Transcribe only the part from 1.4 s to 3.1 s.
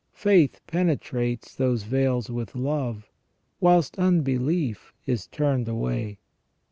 those veils with love,